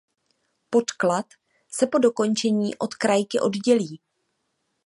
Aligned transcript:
Podklad 0.69 1.25
se 1.69 1.87
po 1.87 1.97
dokončení 1.97 2.75
od 2.77 2.93
krajky 2.95 3.39
oddělí. 3.39 4.01